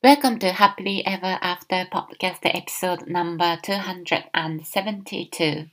[0.00, 5.66] Welcome to Happily Ever After Podcast Episode No.272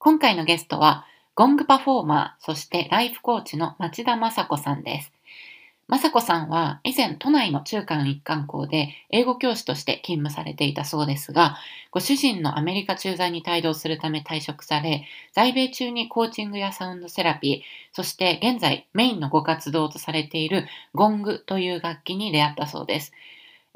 [0.00, 1.06] 今回のゲストは
[1.36, 5.12] ゴングパフォーマー、そしてライフコーチの町田雅子さんです。
[5.88, 11.58] 雅子さんは以前都内の中間一貫校で英語教師として勤務されていたそうですが、
[11.90, 23.12] ご主人のアメリカ駐在に帯同するため退職され、在米中にコーチングやサウンドセラピー、そして現在メインのご活動とされているゴングという楽器に出会ったそうです。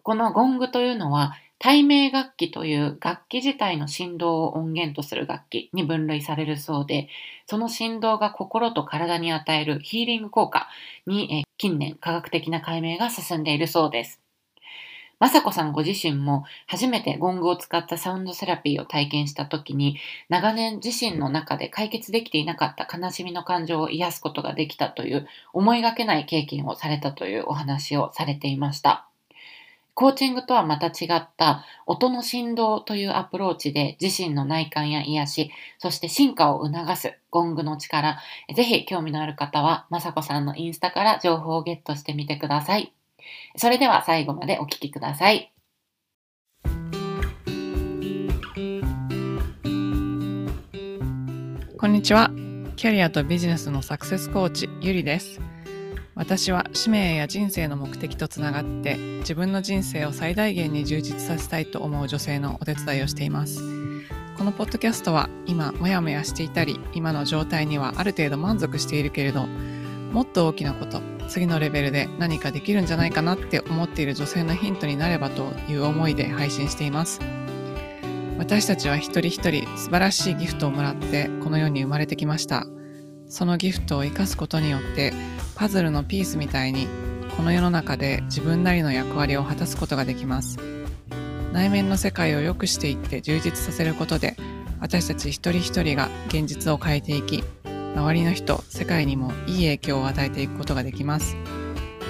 [0.02, 7.08] このゴングというのは、体鳴楽器という楽器自体の振動を音源とする楽器に分類されるそうで、
[7.46, 10.68] その振動が心と体に与えるヒーリング効果
[11.06, 14.20] に近年科学的な解明が進んでいるそうです。
[15.18, 19.96] 真彩子さんご自身も初めてゴングを使ったサウンドセラピーを体験した時に
[20.28, 29.08] 長年自身の中で解決できていなかった悲しみの感情を癒すことができたという思いがけない経験をされたというお話をされていました。
[29.96, 38.20] コーチングとはまた違った音の振動というアプローチで自身の内観や癒し、そして進化を促すゴングの力、
[38.54, 42.92] ぜひ興味のある方は、まさこさんのインスタから情報をゲットしてみてください。
[43.56, 45.50] それでは最後までお聴きください。
[51.78, 52.30] こんにちは。
[52.76, 55.55] キャリアとビジネスのサクセスコーチ、ゆりです。
[56.16, 63.60] 私は使命や人生の目的とつながって自分の人生を最大限に充実させたいと思う女性のお手伝いをしています。
[64.38, 77.20] このポッドキャストは今モヤモヤしていたり今の状態にはある程度満足しているけれどもっと大きなこと次のレベルで何かできるんじゃないかなって思っている女性のヒントになればという思いで配信しています。
[78.38, 82.66] 私たちは一人一人素晴らしいギフトをもらってこの世に生まれてきました。
[83.28, 85.12] そのギフトを生かすことによって
[85.56, 86.86] パズルのピースみたいに
[87.36, 90.58] この世の中で自分なりの役割を果たすことができます。
[91.52, 94.36] 内面の世界を良くしていって充実させることで
[94.78, 97.42] 私たち一人一人が現実を変えていき
[97.94, 101.36] 周りの人世界にもいい影響を与えていくことができます。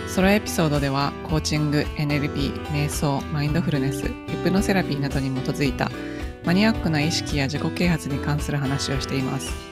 [0.08, 4.12] ソロエピソードではコーチング NLP 瞑想マインドフルネスヒ
[4.42, 5.90] プノセラピーなどに基づいた
[6.44, 9.65] マニアックな意識や自己啓発に関する話をしています。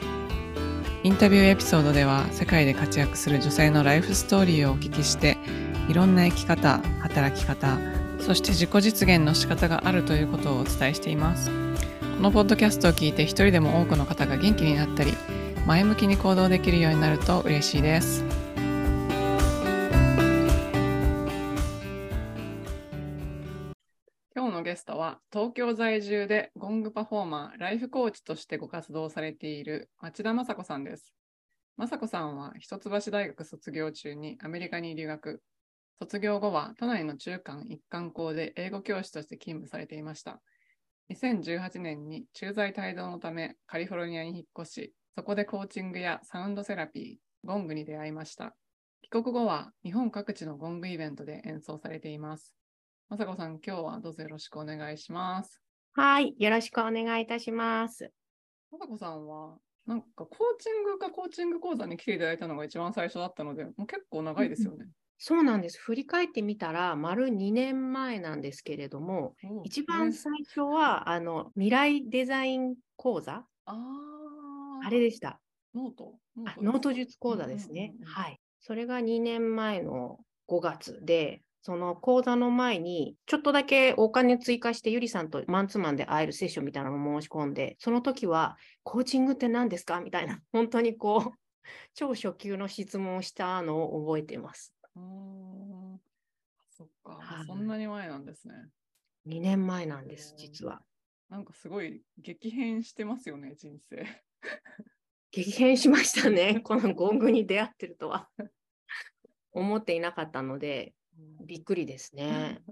[1.04, 5.36] インタビューエピソードでは世界で活躍する女性のライフストーリーをお聞きして
[5.86, 7.78] いろんな生き方働き方
[8.20, 11.50] そして自己実現の仕方があるということをお伝えしています。
[11.50, 15.12] このポッドキャストを聞いて一人でも多くの方が元気になったり
[15.66, 18.43] 前向きに行動できるようになると嬉しいです。
[24.36, 31.14] 今日のゲストは東京在住でゴングパフォーマー、ライフコーチとしてご活動されている町田真彩子さんです。
[31.78, 35.40] 真彩子さんは一橋大学在学中にアメリカに留学。
[36.00, 40.42] 卒業後は都内の中高一貫校で英語教師として勤務されていました。
[41.12, 48.56] 2018年に駐在帯同のためカリフォルニアに引っ越し、そこでコーチングやサウンドセラピー、ゴングに出会いました。
[49.02, 52.52] 帰国後は日本各地のゴングイベントで演奏されています。
[53.10, 55.60] まさこさん、今日はどうぞよろしくお願いします。
[55.92, 58.10] はい、よろしくお願いいたします。
[58.72, 60.28] まさこさんは、なんかコー
[60.58, 64.78] チングかコーチング講座に来ていただいたのが一番最初だったので、もう結構長いですよね。
[64.80, 65.78] うん、そうなんです。
[65.78, 69.34] 振り返ってみたら、丸2年前なんですけれども、
[69.64, 75.40] 一番最初は、あの未来デザイン講座ああれでした。
[75.74, 76.14] ノート
[76.62, 78.40] ノート術講座ですね、はい。
[78.60, 90.02] それが2年前の5月で、その講座の前に、ちょっとだけお金追加して、ゆりさんとマンツーマンで会えるセッションみたいなのを申し込んで、その時は、コーチングって何ですか？
[90.02, 91.38] みたいな、本当にこう、
[91.94, 94.74] 超初級の質問をしたのを覚えてます。
[94.94, 96.00] うん
[96.68, 98.54] そっか、そんなに前なんですね。
[99.26, 100.82] 2年前なんです、実は。
[101.30, 104.04] なんかすごい激変してますよね、人生。
[105.30, 108.28] 激変しましたね、 このゴングに出会ってるとは。
[109.52, 110.94] 思っていなかったので、
[111.44, 112.62] びっくりですね。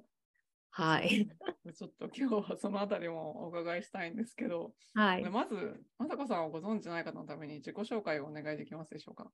[0.70, 1.28] はい。
[1.74, 9.30] ちょっと今日はそのあたりもお伺いしたいんですけど、はい、まず、まさこさんをご存知ない方のために自己紹介をお願いできますでしょうか？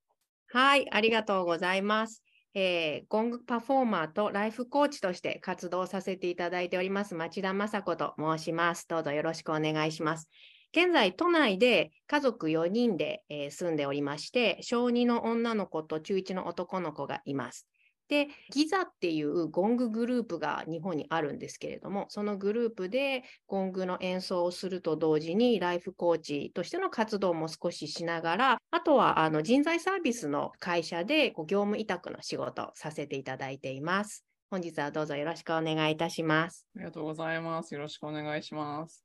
[0.48, 2.24] はい、ありがとうございます。
[2.54, 8.88] えー、ゴングパフォーマーとライフコーチとして活動させていただいております町田雅子と申します。
[8.88, 10.28] どうぞよろしくお願いします。
[10.72, 17.66] 現在、都内で家族4人で、えー、住んでおりまして、小2の女の子と中1の男の子がいます。
[18.08, 34.24] で、ギザっていうゴンググループが日本にあるんですけれども、そのグループでゴングの演奏をすると同時に、ライフコーチとしての活動も少ししながら、あとはあの人材サービスの会社でこう業務委託の仕事をさせていただいています。
[34.50, 36.66] 本日はどうぞよろしくお願いいたします。
[36.76, 37.74] ありがとうございます。
[37.74, 39.04] よろしくお願いします。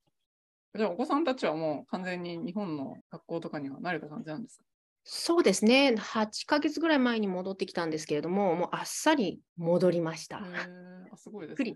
[0.76, 4.64] じゃあ、お子さんたちはもう完全に日本の学校とかには慣れた感じなんですか？
[5.04, 5.96] そうですね。
[5.98, 10.42] 8ヶ月ぐらい前に戻ってきたんですけれども、もうあっさり戻りました。
[11.16, 11.76] すごいですね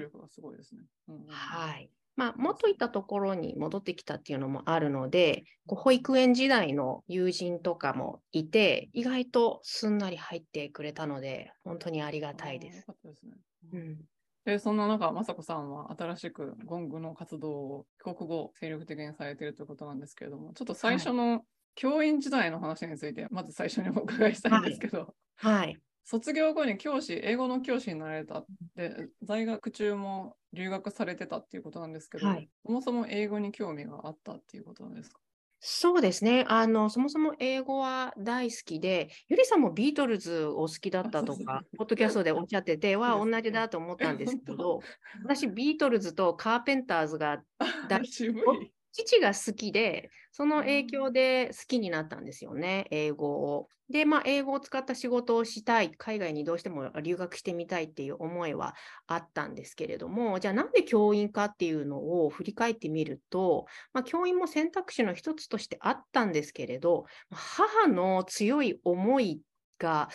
[0.00, 0.82] 力がすごいですね。
[1.08, 1.90] うんはい。
[2.16, 12.84] まあ、元いたところに戻ってきたっていうのもあるので、こう保育園時代の友人とかもいて、意外とすんなり入ってくれたので、本当にありがたいですあーよ。
[12.86, 13.32] かったですね。
[13.72, 13.98] うん、
[14.44, 21.42] で、そんな中、雅子さんは新しくゴングの活動を帰国後、精力的にされているということなんですけれども、ちょっと最初の
[21.78, 25.78] 教員時代の話について、まず最初にお伺いしたいんですけど、はい。
[26.04, 28.44] 卒業後に教師、英語の教師になられた
[28.74, 35.20] で、在学中も留学されてたっていうことなんですけど、はいそもそも英語に興味があったっていうことなんですか？
[35.60, 36.44] そうですね。
[36.48, 44.80] あの、そもそも英語は大好きで、ゆりさんもビートルズお好きだったとかポッドキャストでおっしゃってて、 は同じだと思ったんですけ本ど、
[45.24, 47.42] 私、ビートルズとカーペンターズが
[47.88, 48.72] だ渋い。
[48.92, 53.66] 父が好きで、その影響で好きになったんですよね、英語を。
[53.90, 58.76] で、まあ、英語を使った仕事をしたい、海外にどうしても留学してみたいっていう思いは
[59.08, 69.42] あったんですけれども、じゃあなんで教員かっていうのを振り返ってみると、まあ、教員も選択肢の一つとしてあったんですけれど、母の強い思い
[69.80, 70.08] が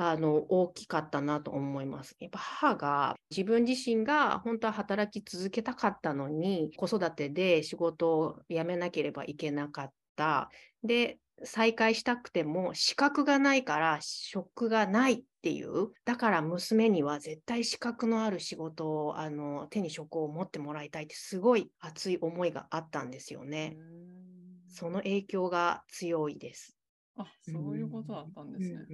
[0.00, 2.14] あの大きかったなと思います。
[2.20, 10.50] やっぱ母が自分自身が本当は働き続けたかったのに子育てで仕事を辞めなければいけなかった。
[10.84, 23.78] で再開したくても資格がないから職がないっていうだから娘には絶対資格のある仕事をあの手に職を持ってもらいたいってすごい熱い思いがあったんですよね。
[24.68, 26.77] その影響が強いです。
[27.18, 28.86] あ、そういうことだったんですね。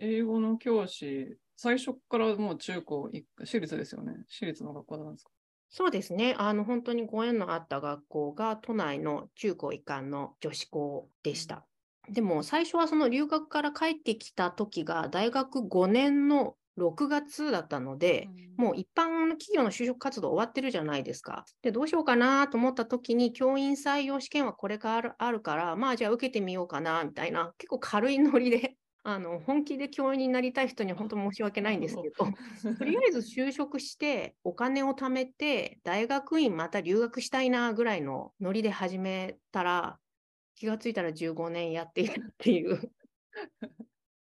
[0.00, 4.14] 英語の教師、最初からもう中高一私立ですよね。
[4.28, 5.30] 私立の学校なんですか？
[5.68, 6.34] そうですね。
[6.38, 11.66] あの、本当にご縁のあった学校が都内の中高一貫の女子校でした。
[12.08, 21.44] でも最初はその留学から帰ってきた時が大学5年の6月だったので、もう一般の企業の就職活動終わってるじゃないですか。
[21.62, 32.26] で、どうしようかなと思った時に、教員採用試験はこれからあるから、まあじゃあ受けてみようかな、みたいな、結構軽いノリで、 あの、本気で教員になりたい人には本当申し訳ないんですけど、
[32.74, 39.98] とりあえず就職して、お金を貯めて、大学院また留学したいなぐらいのノリで始めたら、
[40.56, 42.90] 気がついたら15年やっているっていう。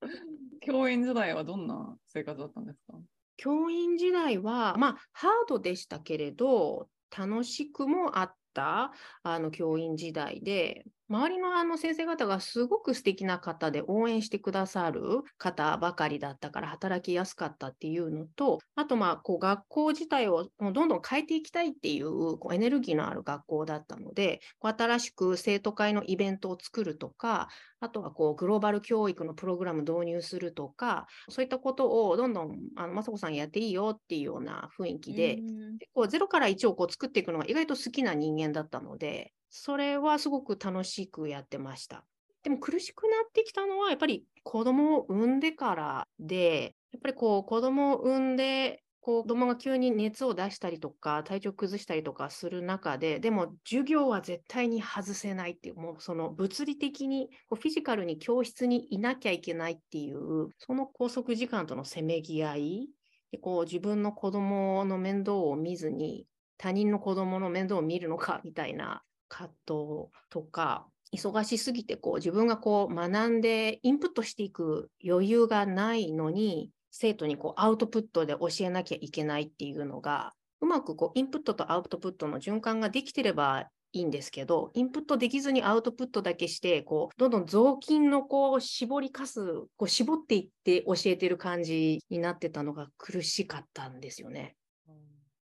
[0.64, 2.98] 教員時代はどんな生活だったんですか？
[3.36, 8.92] 教員時代は、まあ、ハードでしたけれど、楽しくもあった
[9.22, 15.02] あの教員時代で、周りのあの先生方がすごく素敵な方で応援してくださる
[15.36, 27.48] 方ばかりだったから働きやすかったっていうのと、あとまあこう学校自体をもうどんどん変えていきたいっていうこうエネルギーのある学校だったので、こう新しく生徒会のイベントを作るとか、
[27.80, 35.36] あとはこうグローバル教育のプログラム導入するとか、そういったことをどんどんあの雅子さんやっていいよっていうような雰囲気で、
[35.78, 42.04] 結構0から1をこう作っていくのが意外と好きな人間だったので、それはすごく楽しくやってました。
[42.42, 62.88] でも苦しくなってきたのはやっぱり子供を産んでからで、やっぱりこう子供を産んで、子供が急に熱を出したりとか体調崩したりとかする中で、でも授業は絶対に外せないっていう、もうその物理的にフィジカルに教室にいなきゃいけないっていう、その拘束時間とのせめぎ合い、
[63.30, 66.26] でこう自分の子供の面倒を見ずに
[66.56, 89.44] 他人の子供の面倒を見るのかみたいな葛藤とか忙しすぎてこう自分がこう学んでインプットしていく余裕がないのに生徒にこうアウトプットで教えなきゃいけないっていうのがうまくこうインプットとアウトプットの循環ができてればいいんですけど、インプットできずにアウトプットだけして、こう、どんどん雑巾のこう、絞りかす、
[89.76, 94.56] こう、絞っていって教えてる感じになってたのが苦しかったんですよね。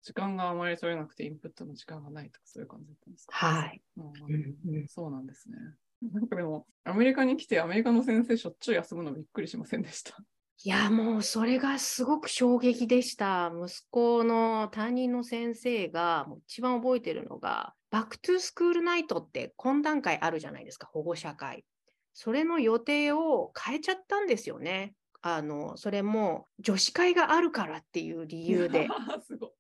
[0.04, 3.34] 時間があまり取れなくてインプットの時間がないとかそういう感じだったんですか？
[3.36, 3.82] はい。
[3.98, 5.58] うんそうなんですね。
[6.02, 10.18] なんかでも、アメリカに来てアメリカの先生しょっちゅう休むのびっくりしませんでした？
[10.66, 13.52] いや、もうそれがすごく衝撃でした。
[13.54, 21.66] 息子の担任の先生が、もう一番覚えてるのが、 Back to School Night って懇談会あるじゃないですか、保護者会。
[22.14, 24.96] それの予定を変えちゃったんですよね。
[25.22, 28.88] あの、それも女子会があるからっていう理由で。
[29.26, 29.52] すごい。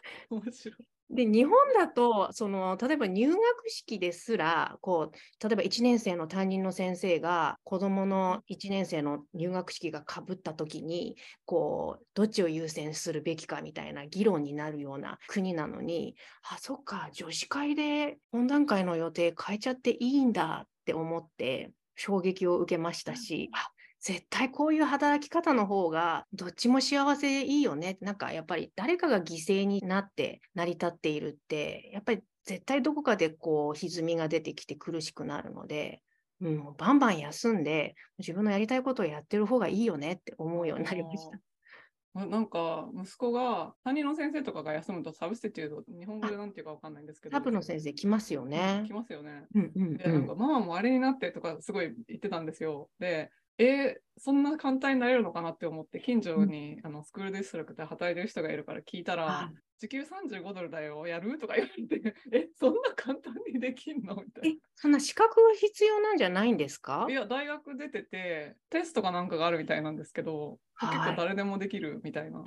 [0.30, 0.86] 面白い。
[1.10, 16.16] で日本だとその例えば入学式ですらこう例えば1年生の担任の先生が子どもの1年生の入学式がかぶった時にこうどっちを優先するべきかみたいな議論になるような国なのに
[16.50, 23.70] あそっか女子会で懇談会の予定変えちゃっていいんだって思って衝撃を受けましたし、あ
[24.02, 27.98] 絶対こういう働き方の方がどっちも幸せいいよね。
[28.00, 36.02] なんかやっぱり誰かが犠牲になって成り立っているってやっぱり絶対どこかでこう歪みが出てきて苦しくなるので、
[36.40, 42.26] うん、バンバン休んで自分のやりたいことをやってる方がいいよねって思うようになりました。
[42.26, 48.84] なんか息子が担任の先生とかが休むとサブスティテュード日本語でなんていうかわかんないんですけどサブの先生来ますよね。
[48.86, 49.46] 来ますよね。
[49.54, 52.90] うんうんうん、でなんかママもあれになってとかすごい言ってたんですよ。
[52.98, 53.30] で
[53.64, 61.38] えー、そんな簡単になれるのかなって思って近所に、うん、あのスクールディストラクで働いてる人がいるから聞いたら、時給35ドルだよやる？
[61.38, 64.16] とか言われて えそんな簡単にできんの？
[64.16, 64.60] みたいな。
[64.74, 67.06] そんな資格は必要なんじゃないんですか？
[67.08, 72.42] いや大学出ててテストかなんかがあるみたいなんですけど、はい、結構誰でもできるみたいな。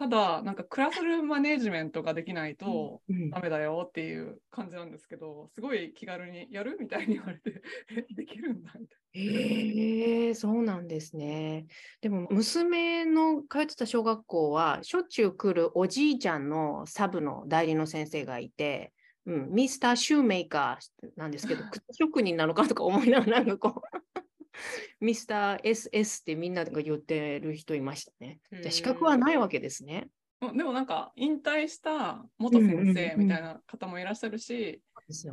[0.00, 7.60] ただ、なんかクラスルームマネジメントができないとダメだよっていう感じなんですけど、すごい気軽にやるみたいに言われて、
[7.94, 9.30] え、 できるんだみたいな。
[9.30, 11.66] へえー、そうなんですね。
[12.00, 18.94] でも、娘の通ってた小学校は、しょっちゅう来るおじいちゃんのサブの代理の先生がいて、
[19.26, 23.82] うん、ミスターシューメーカーなんですけど、 靴職人なのかとか思いながら、なんかこ
[24.16, 24.20] う
[25.00, 28.38] ミスター SS ってみんなが言ってる人いましたね。
[28.62, 30.08] じゃ資格はないわけですね。
[30.40, 34.80] でもなんか引退した元先生みたいな方もいらっしゃるし、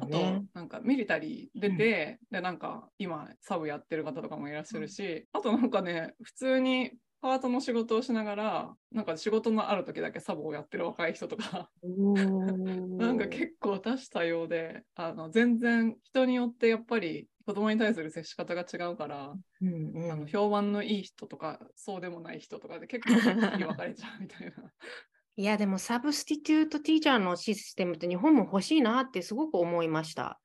[0.02, 24.54] あとなんかミリタリー出て、でなんか今サブやってる方とかもいらっしゃるし、あとなんかね普通にパートの仕事をしながら、なんか仕事のある時だけサブをやってる若い人とか なんか結構多種多様で、あの全然人によってやっぱり子供に対する接し方が違うから、うんうん、あの評判のいい人とかそうでもない人とかで結構分かれちゃうみたいな。
[25.40, 30.40] いやでもサブスティテュートティーチャーのシステムって日本も欲しいなってすごく思いました。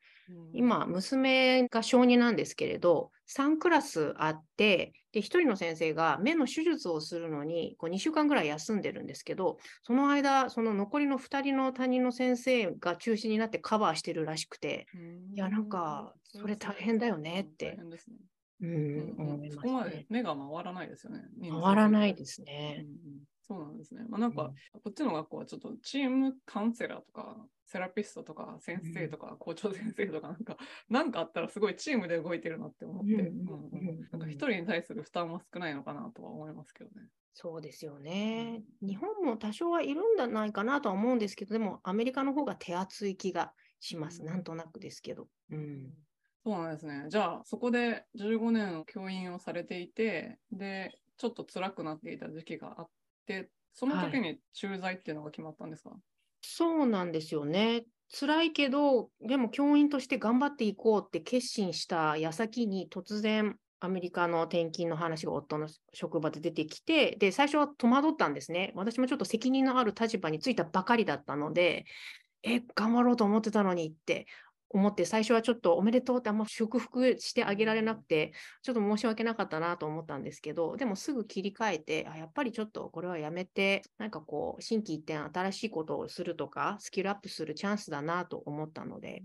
[0.53, 14.87] 今、娘が小児なんですけれど、3クラスあって、で、1人の先生が目の手術をするのにこう2週間ぐらい休んでるんですけど、その間、その残りの2人の担任の先生が中心になってカバーしてるらしくて、
[15.35, 17.79] いや、なんか、それ大変だよねって。
[18.61, 21.23] うん、思いまそこまで目が回らないですよね。
[21.51, 22.87] 回らないですね。
[22.87, 24.05] うんそうなんですね。
[24.09, 30.57] まあ、なんか、こっちの学校はちょっとチームカウンセラーとか、セラピストとか、先生とか、校長先生とか、なんか、
[30.89, 33.17] なんかあったらすごいチームで動いてるなって思って、
[34.13, 37.09] なんか一人に対する負担は少ないのかなとは思いますけどね。
[37.35, 38.63] そうですよね。
[38.81, 44.23] 日本も多少はいるんじゃないかなとは思うんですけど、でもアメリカの方が手厚い気がします。
[44.23, 45.29] なんとなくですけど。
[45.51, 45.93] うん。
[46.45, 47.07] そうなんですね。
[47.09, 53.02] じゃあ、そこで15年教員をされていて、で、ちょっと辛くなっていた時期があっで、
[53.73, 55.99] その時に駐在っていうのが決まったんですか、はい、
[56.43, 57.85] そうなんですよね。
[58.15, 68.73] 辛いけど、でも教員として頑張っていこうって決心した矢先に突然アメリカの転勤の話が夫の職場で出てきて、で、最初は戸惑ったんですね。
[68.75, 71.87] 私もちょっと責任のある立場についたばかりだったので、
[72.43, 74.27] え、頑張ろうと思ってたのにって
[74.73, 89.23] 思って、最初はちょっとおめでとうってあんま祝福してあげられなくて、ちょっと申し訳なかったなと思ったんですけど、でもすぐ切り替えて、あやっぱりちょっとこれはやめて、なんかこう、心機一転新しいことをするとか、スキルアップするチャンスだなと思ったので、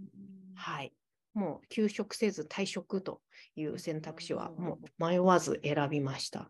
[0.56, 0.94] はい。
[1.34, 3.22] もう休職せず退職と
[3.56, 6.50] いう選択肢はもう迷わず選びました。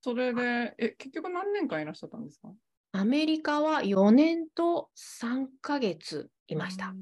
[0.00, 2.48] それで、え、結局何年間いらっしゃったんですか？
[2.92, 6.94] アメリカは4年と3ヶ月いました。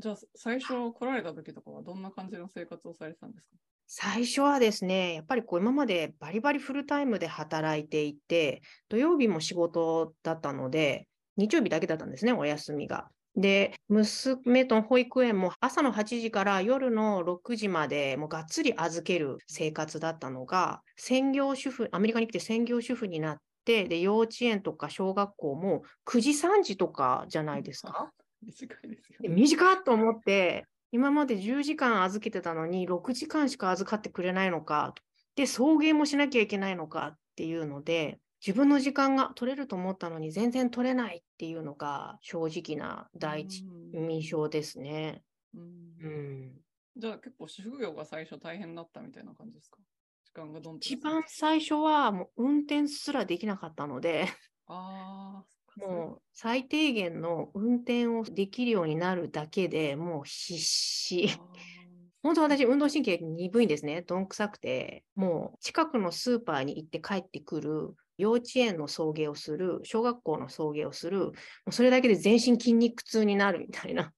[0.00, 3.56] じゃあ、最初来られた時とかはどんな感じの生活をされてたんですか？
[3.86, 13.08] 最初はですね、やっぱりこう今までバリバリフルタイムで働いていて、土曜日も仕事だったので、日曜日だけだったんですね、お休みが。
[13.36, 28.12] で、娘と保育園も朝の8時から夜の6時までもうがっつり預ける生活だったのが、専業主婦、アメリカに来て専業主婦になって、で、幼稚園とか小学校も9時3時とかじゃないですか？
[28.42, 29.28] 短いですよ、ね。
[29.28, 34.94] 短っと思って、今まで10時間預けてたのに6時間しか預かってくれないのか、
[35.36, 45.22] で、送迎もしなきゃいけないのかっていうので、自分の時間が取れると思ったのに全然取れないっていうのが正直な第一印象ですね。
[45.54, 45.62] うん。
[46.02, 46.52] うん、
[46.96, 49.76] じゃあ結構主婦業が最初大変だったみたいな感じですか？
[50.24, 54.26] 時間がどん一番最初はもう運転すらできなかったので。
[54.66, 55.44] あ
[55.76, 61.28] もう最低限の運転をできるようになるだけでもう必死。
[62.22, 64.02] 本当私、運動神経鈍いんですね。
[64.02, 65.04] どんくさくて。
[65.14, 71.32] もう近くのスーパーに行って帰ってくる、幼稚園の送迎をする、小学校の送迎をする、も
[71.68, 74.12] うそれだけで全身筋肉痛になるみたいな、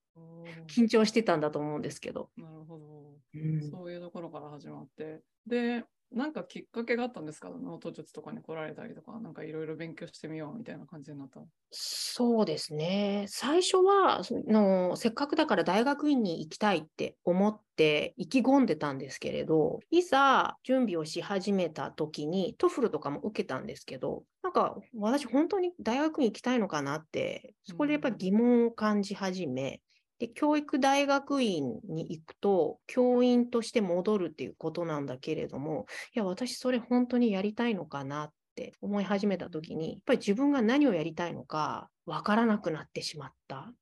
[0.66, 2.30] 緊張してたんだと思うんですけど。
[2.37, 5.21] なるほど、うんそういうところから始まって。
[5.47, 7.50] で、なんかきっかけがあったんですか？
[7.50, 11.40] ノート術とかに来られたりとか、なんかいろいろ勉強してみようみたいな感じになった。
[11.71, 13.26] そうですね。
[13.28, 29.81] 最初はその、せっかくだから大学院に行きたいって思って意気込んでたんですけれど、いざ準備をし始めた時に、 TOEFL とかも受けたんですけど、なんか私本当に大学院行きたいのかなって、そこでやっぱり疑問を感じ始め、
[30.23, 43.73] で、教育大学院に行くと、教員として戻るっていうことなんだけれども、いや、私それ本当にやりたいのかなって思い始めた時に、やっぱり自分が何をやりたいのかわからなくなってしまった。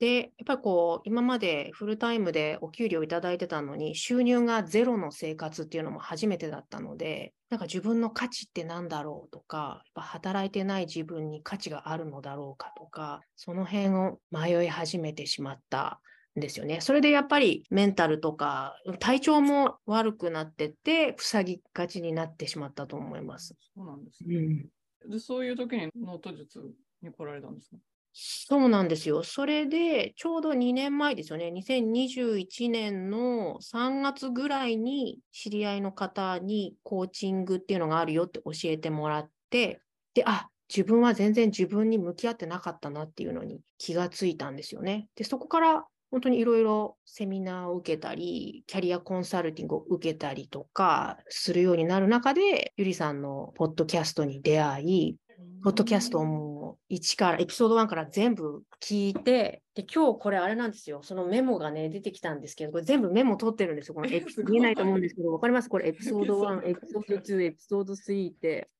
[0.00, 16.00] で、やっぱりこう、今までフルタイムでお給料いただいてたのに、収入がゼロの生活っていうのも初めてだったので、なんか自分の価値って何だろうとか、やっぱ働いてない自分に価値があるのだろうかとか、その辺を迷い始めてしまった
[16.34, 16.80] んですよね。
[16.80, 23.54] それでやっぱりメンタルとか、体調も悪くなってって、塞ぎがちになってしまったと思います。
[23.76, 24.36] そうなんですね。
[24.36, 24.66] うん
[25.10, 26.60] で、そういう時にノート術
[27.02, 27.76] に来られたんですか？
[28.12, 29.22] そうなんですよ。
[29.22, 31.50] それで、ちょうど2年前ですよね。
[31.50, 39.80] 2021年の3月ぐらいに知り合いの方にコーチングっていうのがあるよって教えてもらって、
[40.14, 45.08] で、あ、自分は全然自分に向き合ってなかったなっていうのに気がついたんですよね。
[45.14, 55.16] で、そこから本当にいろいろセミナーを受けたり、キャリアコンサルティングを受けたりとかするようになる中で、ゆりさんのポッドキャストに出会い、
[55.62, 61.02] ポッドキャストをもう1から、エピソード1から全部聞いて、で、今日これあれなんですよ。
[61.02, 63.94] そのメモがね、出てきたんですけど、これ全部メモ取ってるんですよ。
[63.94, 65.68] このエピ 見えないと思うんですけど、わかります？
[65.68, 68.70] これエピソード1、エピすソード2、エピソード3 って。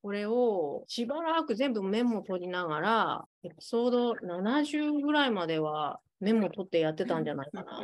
[0.00, 7.82] これをしばらく全部メモ取りながら、エピソード70ぐらいまではメモ取ってやってたんじゃないかな。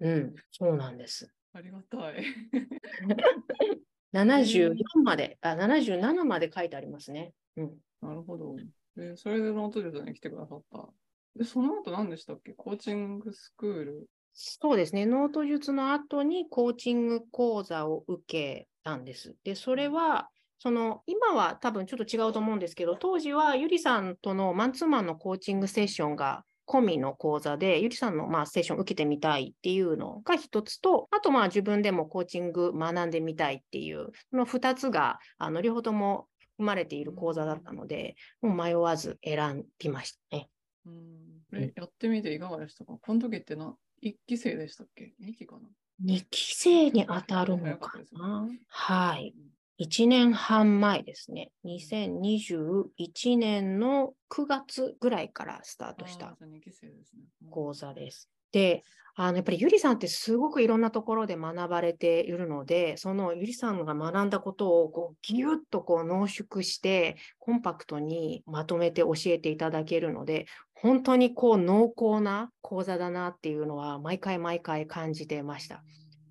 [0.00, 1.28] うん、そうなんです。
[1.52, 2.24] ありがたい。
[4.14, 7.32] 74まで、あ、77まで書いてありますね。
[7.56, 8.56] なるほど。
[8.96, 10.88] で、それでノート術に来てくださった。
[11.36, 12.52] で、その後何でしたっけ？
[12.52, 14.06] コーチングスクール。
[14.32, 15.06] そうですね。
[15.06, 19.36] ノート術の後にコーチング講座を受けたんです。
[19.44, 40.48] で、それは、その、今は多分ちょっと違うと思うんですけど、当時はゆりさんとのマンツーマンのコーチングセッションが込みの講座で、ゆりさんのまあセッション受けてみたいっていうのが一つと、あとまあ自分でもコーチング学んでみたいっていう、この二つが、あの、両方とも含まれている講座だったので、もう迷わず選びましたね。
[40.86, 41.72] うん。
[41.76, 42.98] やってみていかがでしたか？
[43.00, 45.68] この時ってな、1期生でしたっけ ?2 期かな
[46.04, 48.48] ？2期生に当たるのかな？
[48.68, 49.34] はい。
[49.80, 51.50] 1年半前ですね。
[51.64, 57.22] 2021年の9月ぐらいからスタートしたあーじゃあ2期生ですね。
[57.44, 58.30] うん講座です。
[58.54, 58.84] で、
[59.16, 75.82] あのやっぱりゆりさんってすごくいろんなところで学ばれているので、そのゆりさんが学んだことをこうギュッとこう濃縮して、コンパクトにまとめて教えていただけるので、本当にこう濃厚な講座だなっていうのは毎回毎回感じてました。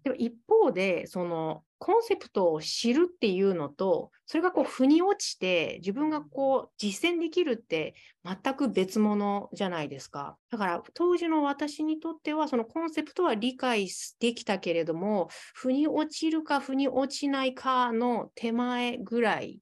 [0.06, 7.94] でも一方で、そのコンセプトを知るっていうのと、それがこう腑に落ちて、自分がこう実践できるって
[8.24, 10.38] 全く別物じゃないですか。
[10.50, 13.90] だから当時の私にとっては、そのコンセプトは理解
[14.22, 19.62] できたけれども、腑に落ちるか腑に落ちないかの手前ぐらい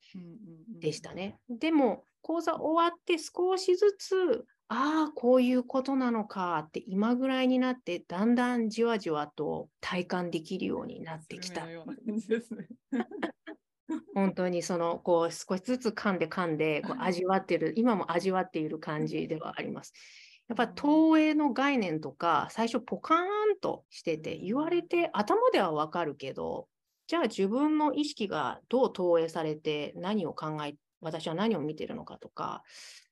[0.79, 1.39] でしたね。
[1.49, 11.69] でも、講座終わって少しずつ、ああ、こういうことなのかって今ぐらいになって、だんだんじわじわと体感できるようになってきた。
[11.69, 12.69] ような感じですね。
[14.15, 19.91] 本当にその、こう少しずつ噛んで噛んで、こう味わってる、今も味わっている感じではあります。
[20.47, 26.69] やっぱ投影の概念とか、最初ポカーンとしてて、言われて頭ではわかるけど、
[27.07, 32.63] じゃあ自分の意識がどう投影されて何を考え、私は何を見てるのかとか、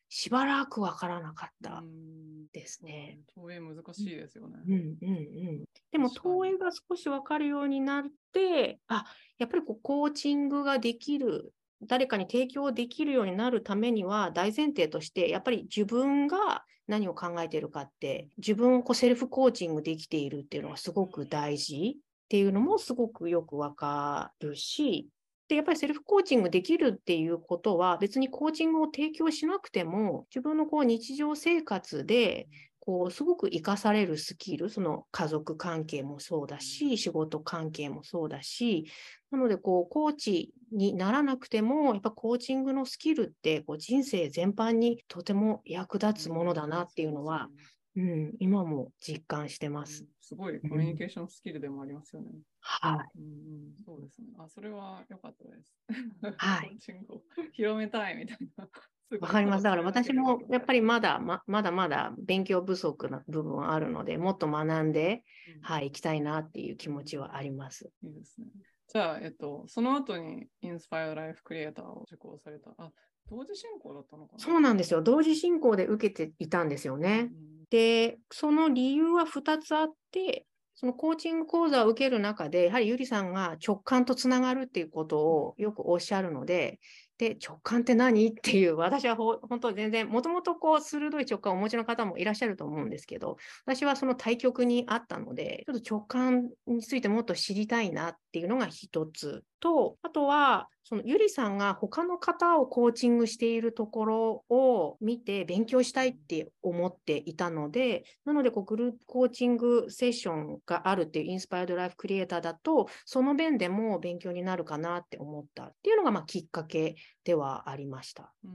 [0.09, 3.19] しばらくわからなかったうんですね。
[3.35, 4.57] 投影難しいですよね。
[4.67, 5.63] うんうんうん。
[5.91, 9.05] でも投影が少しわかるようになって、あ、
[9.37, 25.07] やっぱりこうコーチングができる、誰かに提供できるようになるためには大前提として、やっぱり自分が何を考えているかって、自分をこうセルフコーチングできているっていうのがすごく大事っていうのもすごくよくわかるし、
[25.49, 32.47] で、やっぱりセルフコーチングできるっていうことは、別にコーチングを提供しなくても、自分のこう日常生活で、
[32.79, 38.85] こうすごく活かされるスキル、その家族関係もそうだし、仕事関係もそうだし、
[39.31, 47.49] なのでこうコーチにならなくても、やっぱコーチングのスキルってこう人生全般にとても役立つものだなっていうのは、
[47.99, 50.05] うん、今も実感してます。
[50.21, 52.29] すごいコミュニケーションスキルでもありますよね。
[52.61, 53.19] はい。
[53.19, 53.27] うんう
[53.71, 54.27] ん、そうですね。
[54.37, 55.75] あ、それは良かったです。
[56.37, 56.77] はい
[57.51, 58.69] 広めたいみたいな。
[59.19, 59.63] わかります。
[59.63, 65.23] だから私もやっぱり、りまだままだまだ勉強不足な部分はあるので、もっと学んで、
[65.55, 67.91] うんはい、行きたいなっていう気持ちはあります。
[68.03, 68.47] いいですね。
[68.87, 72.73] じゃあ、えっと、その後にインスパイアライフクリエイターを受講された。
[72.77, 72.91] あ、
[73.27, 75.01] 同時進行だったのかなそうなんですよ。
[75.01, 77.29] 同時進行で受けていたんですよね。
[77.31, 86.79] うんで、その理由は2つあって、そのコーチング講座を受ける中で、やはりゆりさんが直感とつながるっていうことをよくおっしゃるので、
[87.17, 88.29] で、直感って何？
[88.29, 118.33] っていう、私はほ本当全然、もともとこう鋭い直感をお持ちの方もいらっしゃると思うんですけど、私はその対極にあったので、ちょっと直感についてもっと知りたいなっていうのが一つと、あとは、そのゆりさんが他の方をコーチングしているところを見て勉強したいって思っていたので、なのでこうグループコーチングセッションがあるっていうインスパイアドライフクリエイターだと、その面でも勉強になるかなって思ったっていうのがまあきっかけではありました。
[118.43, 118.51] うん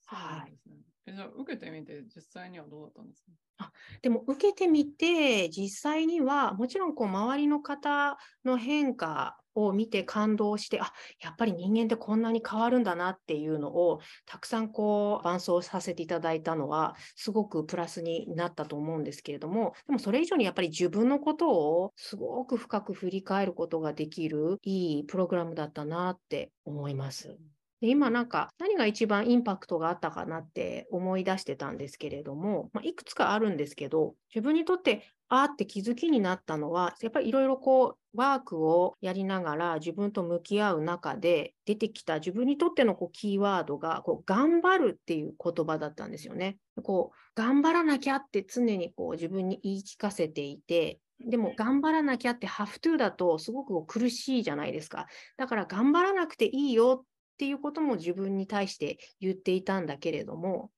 [0.00, 0.76] そうなんですね。
[1.06, 3.22] えじゃあ、受けてみて、実際にはどうだったんです
[3.58, 3.72] か？
[4.02, 27.38] でも受けてみて、実際にはもちろんこう周りの方の変化を見て感動して、あやっぱり人間ってこんなに変わるんだなっていうのをたくさんこう伴走させていただいたのは、すごくプラスになったと思うんですけれども、でもそれ以上にやっぱり自分のことをすごく深く振り返ることができるいいプログラムだったなって思います。
[27.80, 46.56] で今なんか何が一番インパクトがあったかなって思い出してたんですけれども、まあ、いくつかあるんですけど、自分にとってあーって気づきになったのは、やっぱりいろいろこうワークをやりながら自分と向き合う中で出てきた自分にとってのこうキーワードがこう頑張るっていう言葉だったんですよね。
[46.82, 55.06] こう頑張らなきゃって常にこう自分に言い聞かせていて、でも頑張らなきゃって have to だとすごく苦しいじゃないですか。
[55.36, 57.04] だから頑張らなくていいよ
[57.38, 60.72] っていうことも自分に対して言っていたんだけれども、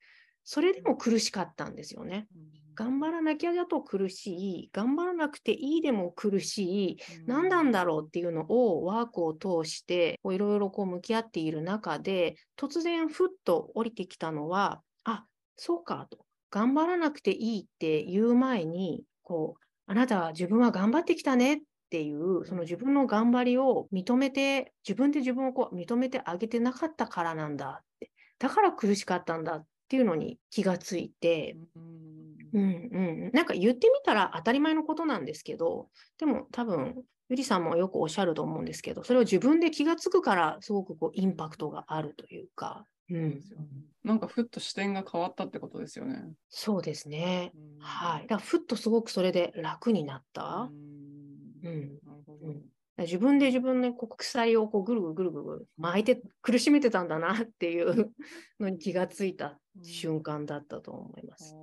[0.44, 2.28] それでも苦しかったんですよね。
[2.74, 15.24] 頑張らなきゃだと苦しい、頑張らなくていいでも苦しい、何なんだろうっていうのをワークを通していろいろこう向き合っている中で、突然ふっと降りてきたのは、あ、
[15.56, 16.26] そうかと。
[16.50, 21.58] 頑張らなくていいって言う前に、こう、あなたは自分は頑張ってきたねっ
[21.90, 28.11] ていう、その自分の頑張りを認めて、自分で自分をこう認めてあげてなかったからなんだって。
[28.38, 36.94] だから苦しかったんだっていうのに気がついて、うんうん、なんか言ってみたら当たり前のことなんですけど、でも多分、
[37.29, 43.40] ゆりさんもよくおっしゃると思うんですけど、それを自分で気がつくから、すごくこうインパクトがあるというか、うん
[44.05, 46.22] なんかふっと視点が変わったってことですよね。
[46.48, 47.53] そうですね。
[47.55, 48.26] うんはい。
[48.26, 50.70] だふっとすごくそれで楽になった。
[51.62, 52.46] うんうんなるほど。
[52.46, 52.62] うん
[52.98, 58.10] 自分で自分のこう鎖をこうぐるぐるぐるぐる巻いて苦しめてたんだなっていう
[58.60, 61.48] のに気がついた瞬間だったと思います。
[61.48, 61.54] す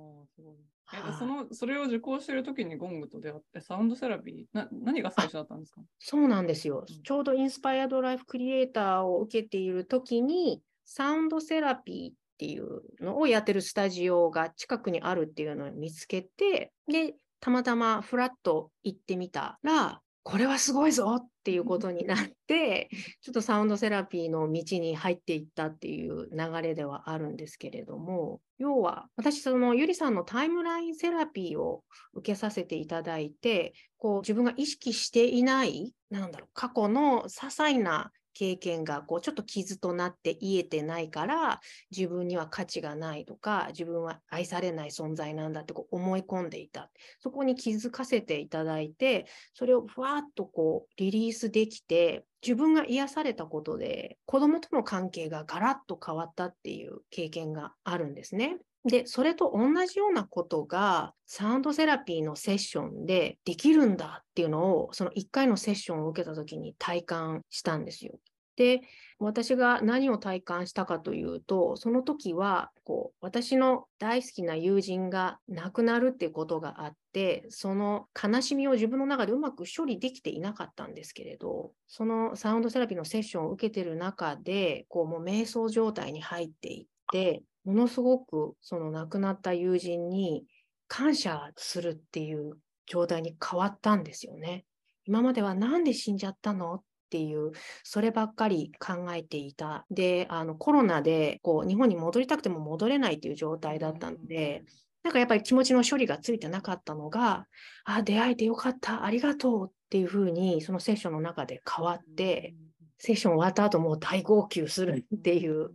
[0.42, 0.56] ごい
[0.92, 7.02] えはいそのそれを受講してる時にゴングと出会ってサウンドセラピーな何が最初だったんですかそうなんですようん。
[7.02, 22.90] ちょうどインスパイアドライフクリエイターを受けている時に、サウンドセラピーっていうのをやってるスタジオが近くにあるっていうのを見つけて、で、たまたまフラッと行ってみたら、これはすごいぞっていうことになって、
[23.22, 58.58] ちょっとサウンドセラピーの道に入っていったっていう流れではあるんですけれども、要は私、そのゆりさんのタイムラインセラピーを受けさせていただいて、こう自分が意識していない、なんだろう、過去の些細な経験がこうちょっと傷となって癒えてないから自分には価値がないとか自分は愛されない存在なんだってこう思い込んでいたそこに気づかせていただいてそれをふわっとこうリリースできて自分が癒されたことで子供との関係がガラッと変わったっていう経験があるんですね。
[58.84, 68.18] で、それと同じようなことがサウンドセラピーのセッションでできるんだっていうのを、その1回のセッションを受けた時に体感したんですよ。
[68.58, 68.80] で、
[69.20, 90.44] 私が何を体感したかというと、その時はこう私の大好きな友人が亡くなるっていうことがあって、その悲しみを自分の中でうまく処理できていなかったんですけれど、そのサウンドセラピーのセッションを受けてる中で、こうもう瞑想状態に入っていって、ものすごくその亡くなった友人に
[90.88, 92.54] 感謝するっていう
[92.86, 94.64] 状態に変わったんですよね。
[95.06, 96.74] 今まではなんで死んじゃったの？
[96.74, 99.86] っていう、そればっかり考えていた。
[99.90, 104.64] で、あのコロナでこう日本に戻りたくても戻れないっていう状態だったので、
[105.02, 107.46] なんかやっぱり気持ちの処理がついてなかったのが、
[107.84, 112.54] あ、出会えてよかった、ありがとうっていうふうに、そのセッションの中で変わって、
[112.98, 115.70] セッション終わった後もう大号泣するっていう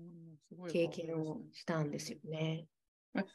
[0.72, 2.66] 経験をしたんですよね。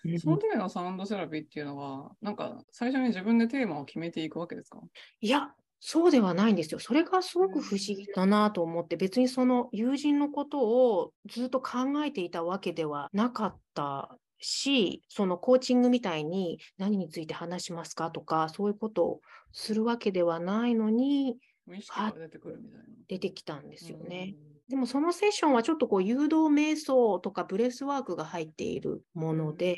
[0.04, 4.80] えその時のサウンドセラピーっていうのは、なんか最初に自分でテーマを決めていくわけですか？
[5.20, 6.80] いや、そうではないんですよ。
[6.80, 19.20] それがすごく不思議だなと思って、別にその友人のことをずっと考えていたわけではなかったし、そのコーチングみたいに何について話しますかとか、そういうことを
[19.52, 21.36] するわけではないのに
[21.66, 22.86] 出てくるみたいな。
[23.08, 24.34] 出てきたんですよね。
[24.68, 29.76] でもそのセッションはちょっとこう誘導瞑想とかブレスワークが入っているもので、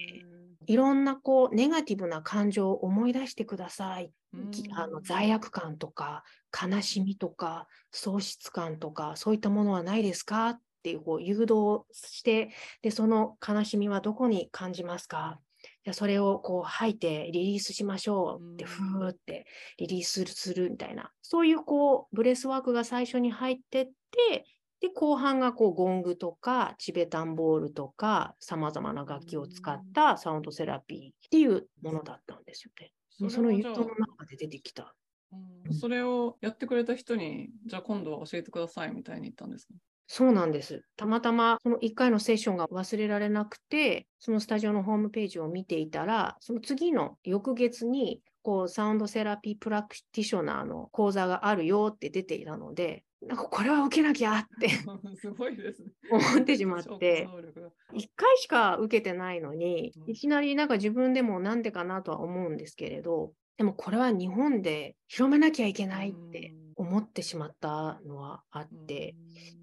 [0.67, 4.69] いろんなこうネガティブな感情を思い出してください。
[4.73, 12.51] あの罪悪感とか悲しみとか喪失感とかそういったものはないですかっていうこう誘導して
[12.83, 15.41] でその悲しみはどこに感じますか？
[15.85, 18.71] じゃあそれをこう吐いてリリースしましょうってうん。
[18.71, 19.47] ふーって
[19.79, 21.11] リリースするみたいな。
[21.23, 24.45] そういうこうブレスワークが最初に入ってって
[24.81, 32.93] で後半がこうゴングとかチベタンボールとかさまざまな楽器を使ったサウンドセラピーっていうものだったんですよね。
[33.19, 34.95] もうその誘導の中で出てきた。
[35.33, 39.75] うんそれをやってくれた人に、じゃあ今度は教えてくださいみたいに言ったんですか？
[40.09, 40.83] そうなんです。
[40.97, 54.69] たまたまその1回のセッションが忘れられなくて、そのスタジオのホームページを見ていたら、その次の翌月にこうサウンドセラピープラクティショナーの講座があるよって出ていたので、なんかこれは受けなきゃって。
[55.21, 55.91] すごいですね。
[56.11, 57.69] 思ってしまっ消て化、能力が。
[57.93, 60.11] 1回しか受けてないのにう、ん。
[60.11, 69.17] いきなりなんか自分でもなんでかなとは思うんですけれど、でもこれは日本で広めなきゃいけないって思ってしまったのはあって、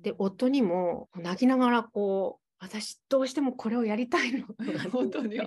[0.04, 4.46] で、夫にも泣きながらこう、私どうしてもこれをやりたいの
[4.92, 5.38] 本当に、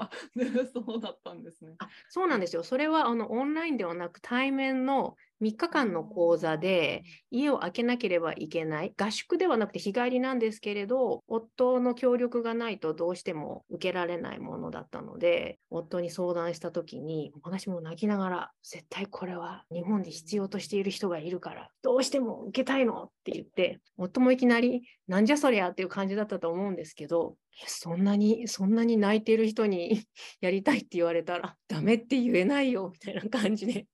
[0.72, 1.74] そうだったんですね。
[1.78, 2.62] あそうなんですよ。
[2.64, 8.92] それはあのオンラインではなく対面の3日間の講座で家を空けなければいけない。
[8.96, 30.04] 合宿ではなくて日帰りなんですけれど夫の協力がないとどうしても受けられないものだったので夫に相談した時に私も泣きながら絶対これは日本で必要としている人がいるからどうしても受けたいのって言って夫もいきなりなんじゃそりゃっていう感じだったと思うんですけどそんなにそんなに泣いてる人に
[30.40, 33.86] やりたいって言われたらダメって言えないよみたいな感じで、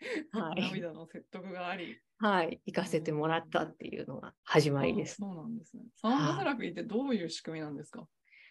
[0.32, 1.98] はい涙の説得があり。
[2.20, 5.14] はい、行かせてもらったっていうのが始まりです。
[5.14, 5.84] あそうなんですね。
[5.96, 8.06] サウンドセラピーってどういう仕組みなんですか？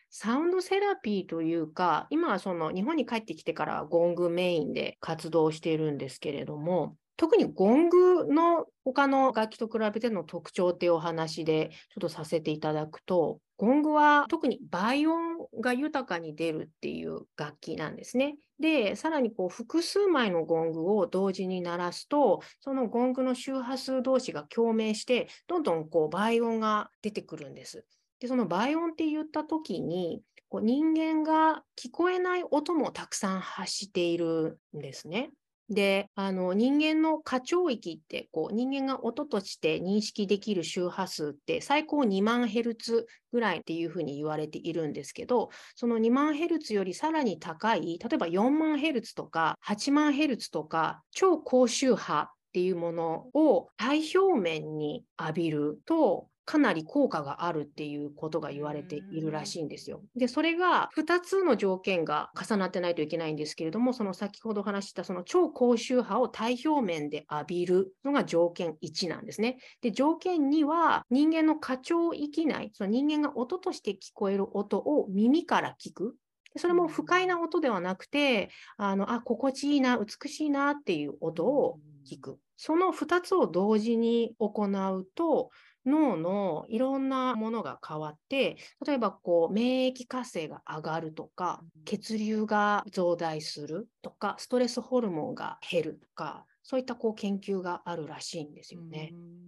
[0.09, 18.35] サウンドセラピーというか、今はその日本に帰ってきてからゴングメインで活動しているんですけれども、特にゴングの他の楽器と比べての特徴っていうお話でちょっとさせていただくと、ゴングは特に倍音が豊かに出るっていう楽器なんですね。
[18.59, 27.85] で、さらにこう複数枚のゴングを同時に鳴らすと、そのゴングの周波数同士が共鳴して、どんどんこう倍音が出てくるんです。
[28.19, 35.31] で、その倍音って言った時に、こう人間が聞こえない音もたくさん発しているんですね。
[35.69, 60.01] で、あの人間の過聴域ってこう人間が音として認識できる周波数って最高2万ヘルツぐらいっていうふうに言われているんですけど、その2万ヘルツよりさらに高い、例えば4万ヘルツとか8万ヘルツとか超高周波っていうものを体表面に浴びるとかなり効果があるっていうことが言われているらしいんですよ。
[60.15, 69.57] で、それが2つの条件が重なってないといけないんですけれども、その先ほどお話ししたその超高周波を体表面で浴びるのが条件1なんですね。
[69.81, 76.15] で、条件2は人間の過聴域内、その人間が音として聞こえる音を耳から聞く。
[76.53, 82.39] でそれも不快な音ではなくて、あの、あ、心地いいな、美しいなっていう音を聞く。
[82.55, 85.51] その2つを同時に行うと、
[85.87, 99.09] 脳のいろんなものが変わって、例えばこう免疫活性が上がるとか、血流が増大するとか、ストレスホルモンが減るとか、そういったこう研究があるらしいんですよね。
[99.13, 99.47] うん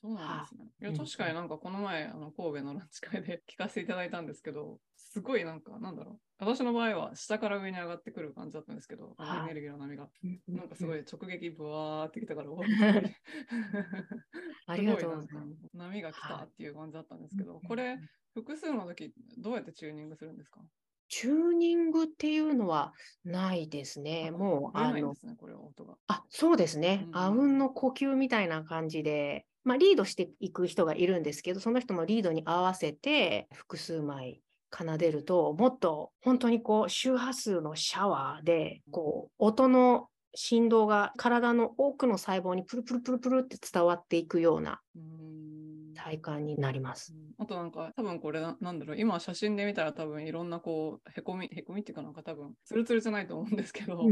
[0.00, 0.66] そうなんですね。
[0.80, 6.27] いや、確かになんかこの前、あの神戸のランチ会で聞かせていただいたんですけど、すごいなんか、なんだろう。
[6.38, 10.08] 私の場合は下から上に上がってくる感じだったんですけど、エネルギーの波が。
[10.46, 12.50] なんかすごい直撃ブワーってきたから、
[14.66, 15.68] ありがとうございます。
[15.74, 17.98] 波が来たっていう感じだったんですけど、これ、
[18.34, 20.60] 複数の時、どうやってチューニングするんですか？
[21.10, 22.92] チューニングっていうのは
[23.24, 24.30] ないですね。
[24.30, 25.96] もう、あの、これは音が。
[26.06, 27.08] あ、そうですね。
[27.12, 44.80] あうんの呼吸みたいな感じで、まあ、リードしていく人がいるんですけど、その人のリードに合わせて複数枚奏でると、もっと本当にこう周波数のシャワーで、こう音の振動が体の多くの細胞にプルプルプルプルって伝わっていくような
[45.94, 47.14] 体感になります。
[47.38, 54.04] あとなんか多分これなんだろう今写真で見たら多分いろんなこうへこみへこみっていうかなんか多分ツルツルじゃないと思うんですけど、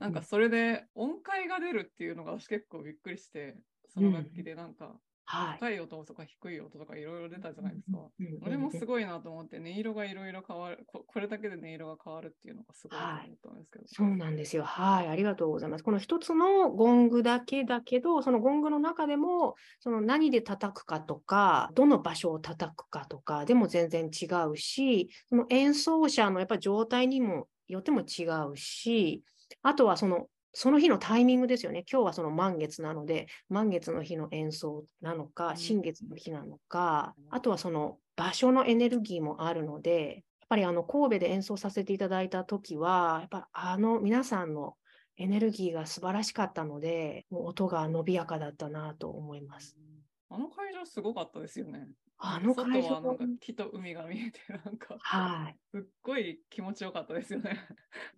[0.00, 3.56] なんかそれで音階が出るっていうのが私結構びっくりして
[3.88, 7.98] その楽器でなんかはい、高い音とか低い音とかいろいろ出たじゃないですか。
[8.42, 14.64] これもすごいなと思って、音色がいろいろ変わるこ、これだけで音色が変わるっていうのがすごいと思ったんですけど、はい、そうなんですよ。
[14.64, 15.84] はい、ありがとうございます。
[15.84, 29.22] この一つのゴングだけだけど、そのゴングの中でも、その何で叩くかとか、どの場所を叩くかとかでも全然違うし、その演奏者のやっぱ状態にもよっても違うし、
[29.62, 31.84] あとはそのその日のタイミングですよね。
[31.90, 44.76] 今日はその満月なので、満月の日の演奏なのか、新月の日なのか、あとはその場所のエネルギーもあるので、やっぱりあの神戸で演奏させていただいた時は、やっぱあの皆さんの
[45.16, 49.76] エネルギーが素晴らしかったので、もう音が伸びやかだったなと思います。
[50.30, 51.88] あの会場すごかったですよね。
[52.26, 55.56] あの会場はなんか木と海が見えて、なんか、はい。
[55.70, 57.68] すっごい気持ちよかったですよね。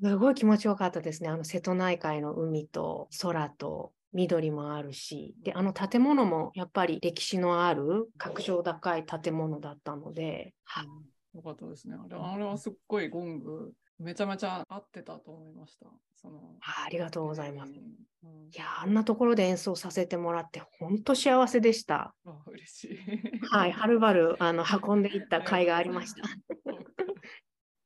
[0.00, 1.28] すごい気持ちよかったですね。
[1.28, 10.86] あの瀬戸内海の海と空と緑もあるし、で、あの建物もやっぱり歴史のある格調高い建物だったので、はい。
[11.34, 11.96] よかったですね。
[11.96, 15.86] あれあれはすっごいゴングめちゃめちゃ合ってたと思いました。
[16.14, 17.72] そのあありがとうございます。
[17.72, 22.14] うん、いや、あんなところで演奏させてもらって、本当幸せでした。
[22.26, 23.46] あ嬉しい。
[23.46, 26.22] はい、はるばるあの運んでいった 甲斐がありました。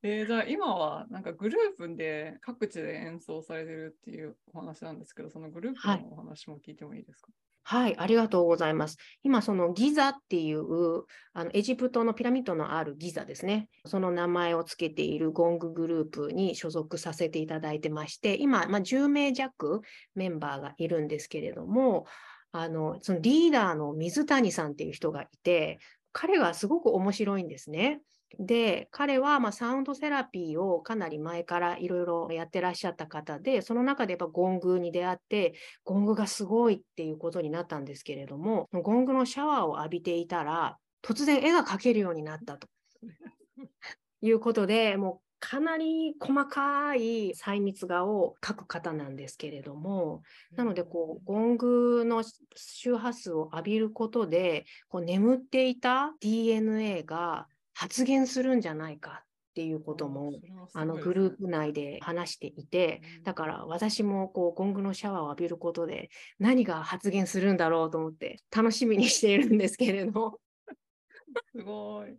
[0.03, 7.31] えー、じゃあ今はなんかグループで各地で演奏されてるっていうお話なんですけど、そのグループのお話も聞いてもいいですか、
[7.71, 8.97] はい、ありがとうございます。
[9.23, 11.05] 今、そのギザっていう
[11.35, 13.69] あのエジプトのピラミッドのあるギザですね。
[13.87, 19.83] その名前を付けているゴンググループに所属させていただいてまして、今、まあ、10名弱
[20.17, 22.07] メンバーがいるんですけれども、
[22.51, 25.79] あのそのリーダーの水谷さんっていう人がいて、
[26.11, 28.01] 彼がすごく面白いんですね。
[28.39, 42.69] で、彼はまサウンドセラピーをかなり前からいろいろやってらっしゃった方で、その中でやっぱゴングに出会って、ゴングがすごいっていうことになったんですけれども、ゴングのシャワーを浴びていたら、突然絵が描けるようになったと
[44.23, 50.23] いうことで、もうかなり細かい細密画を描く方なんですけれども、
[50.55, 52.23] なのでこう、ゴングの
[52.55, 60.33] 周波数を浴びることで、こう眠っていた DNA が発言するんじゃないかっていうことも、
[60.75, 70.41] あのグループ内で話していて、だから私もこうゴングのシャワーを浴びることで何が発言するんだろうと思って楽しみにしているんですけれど。
[71.53, 72.17] すごい。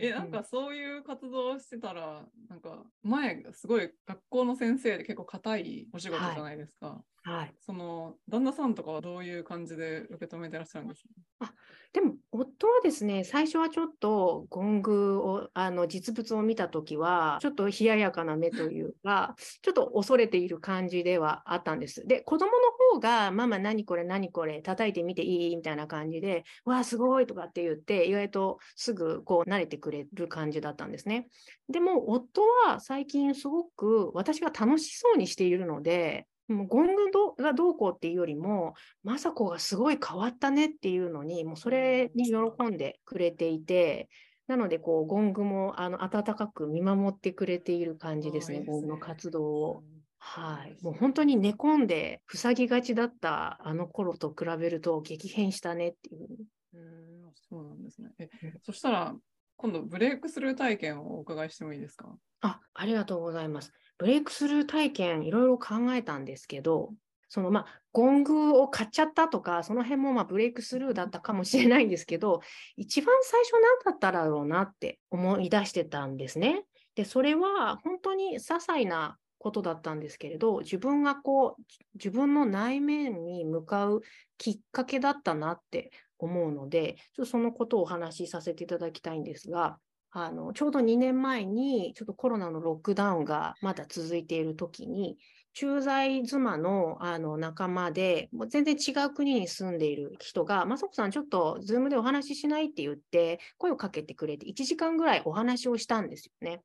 [0.00, 6.86] え、なんかそういう活動をしてたら、なんか前、すごい学校の先生で結構硬いお仕事じゃないですか。
[6.88, 11.02] はいはい、その旦那さんとかはどういう感じで受け止めてらっしゃるんです
[11.40, 11.46] か？
[11.46, 11.52] あ
[11.92, 22.06] でも夫はですね最初はちょっとゴングをあの実物を見た時はちょっと冷ややかな目というか ちょっと恐れている感じではあったんです。
[22.06, 31.26] で子供の方がママ何これ何これ叩いてみていいみたいな感じでわあすごいとかって言って意外とすぐこう慣れてくれる感じだったんですね。
[31.68, 44.08] でも夫は最近すごく私が楽しそうにしているのでもうゴングがどうこうっていうよりも、雅子がすごい変わったねっていうのに、もうそれに喜んでくれていて、
[44.46, 49.82] なので、こう、ゴングもあの温かく見守ってくれている感じですね、すねゴングの活動を。
[50.18, 50.76] はい。
[50.82, 56.28] もう本当に寝込んで塞ぎがちだったあの頃と比べると激変したねっていう。
[56.74, 58.10] うんそうなんですね。
[58.18, 58.28] え、
[58.62, 59.14] そしたら、
[59.56, 62.16] 今度ブレイクスルー体験をお伺いしてもいいですか？
[62.40, 63.72] あ、ありがとうございます。
[63.98, 66.92] ブレイクスルー体験いろいろ考えたんですけど、
[67.28, 72.40] そのまあ、ゴングを買っちゃったとか、その辺もまあブレイクスルーだったかもしれないんですけど、
[72.76, 76.64] 一番最初何だったらろうなって思い出してたんですね。
[76.94, 81.62] で、それは本当に些細なことだったんですけれど、自分がこう、
[81.94, 84.02] 自分の内面に向かう
[84.38, 89.78] きっかけだったなって思うので、ちょっとそのことをお話しさせていただきたいんですが、
[90.18, 95.18] あのちょうど2年前にちょっとコロナのロックダウンがまだ続いている時に、
[95.52, 102.66] 駐在妻のあの仲間で、もう全然違う国に住んでいる人が、まさこさん、ちょっとズームでお話ししない？
[102.66, 106.62] って言って、声をかけてくれて、1時間ぐらいお話をしたんですよね。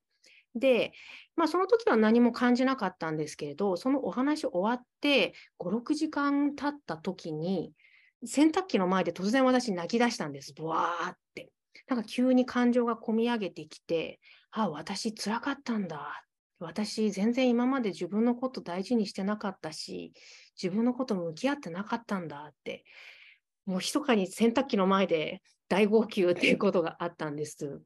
[0.56, 0.93] で、
[1.36, 7.74] まあ、その時は何も感じなかったんですけれど、そのお話終わって、5、6時間経った時に、
[8.26, 10.54] 洗濯機の前で突然私泣き出したんです。
[10.54, 11.52] ブワーって。
[11.88, 14.19] なんか急に感情がこみ上げてきて、
[14.51, 16.24] あ、私辛かったんだ。
[16.59, 20.13] 私全然今まで自分のこと大事にしてなかったし、
[20.61, 22.84] 自分のこと向き合ってなかったんだって、
[23.65, 27.82] もう密かに洗濯機の前で大号泣っていうことがあったんです。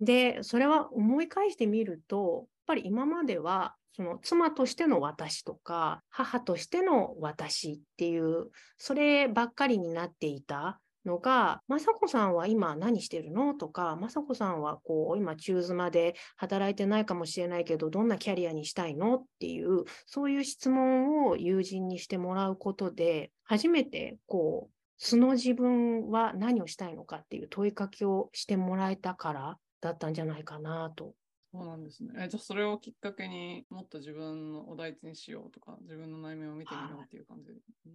[0.00, 13.54] で、それは思い返してみると、やっぱり今まではその妻としての私とか母としての私っていうそればっかりになっていたのが、雅子さんは今何してるの？
[13.54, 19.16] とか、雅子さんはこう今中妻で働いてないかもしれないけど、どんなキャリアにしたいの？
[19.16, 31.14] っていう、そういう質問を友人にしてもらうことで、初めてこう、素の自分は何をしたいのかっていう問いかけをしてもらえたからだったんじゃないかなと。
[31.52, 32.14] そうなんですね。
[32.16, 37.52] えじゃあそれをきっかけにもっと自分のお大事にしようとか、自分の内面を見てみようっていう感じで。
[37.86, 37.92] うん、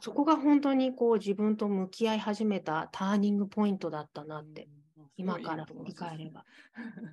[0.00, 4.68] そこが本当にこう自分と向き合い始めたターニングポイントだったなって、
[5.16, 6.44] 今から振り返れば